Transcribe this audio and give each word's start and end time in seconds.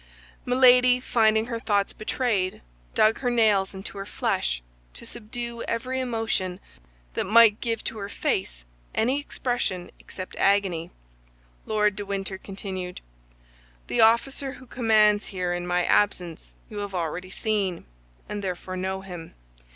Milady, 0.47 0.99
finding 0.99 1.45
her 1.45 1.59
thoughts 1.59 1.93
betrayed, 1.93 2.63
dug 2.95 3.19
her 3.19 3.29
nails 3.29 3.71
into 3.75 3.99
her 3.99 4.05
flesh 4.07 4.63
to 4.95 5.05
subdue 5.05 5.61
every 5.67 5.99
emotion 5.99 6.59
that 7.13 7.27
might 7.27 7.61
give 7.61 7.83
to 7.83 7.99
her 7.99 8.09
face 8.09 8.65
any 8.95 9.19
expression 9.19 9.91
except 9.99 10.35
agony. 10.37 10.89
Lord 11.67 11.95
de 11.95 12.03
Winter 12.03 12.39
continued: 12.39 12.99
"The 13.85 14.01
officer 14.01 14.53
who 14.53 14.65
commands 14.65 15.27
here 15.27 15.53
in 15.53 15.67
my 15.67 15.85
absence 15.85 16.55
you 16.67 16.79
have 16.79 16.95
already 16.95 17.29
seen, 17.29 17.85
and 18.27 18.43
therefore 18.43 18.75
know 18.75 19.01
him. 19.01 19.35